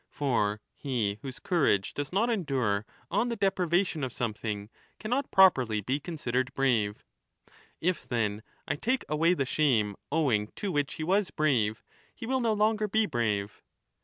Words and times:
For 0.09 0.61
he 0.73 1.19
whose 1.21 1.37
courage 1.37 1.93
does 1.93 2.11
not 2.11 2.31
endure 2.31 2.87
on 3.11 3.29
the 3.29 3.35
deprivation 3.35 4.03
of 4.03 4.11
something 4.11 4.71
cannot 4.97 5.29
properly 5.29 5.79
be 5.79 5.99
considered 5.99 6.51
brave; 6.55 7.05
if, 7.81 8.07
then, 8.07 8.41
I 8.67 8.77
take 8.77 9.05
away 9.07 9.35
the 9.35 9.45
shame 9.45 9.95
owing 10.11 10.47
to 10.55 10.71
which 10.71 10.95
he 10.95 11.03
was 11.03 11.29
brave, 11.29 11.83
he 12.15 12.25
will 12.25 12.39
no 12.39 12.53
longer 12.53 12.87
be 12.87 13.05
brave. 13.05 13.61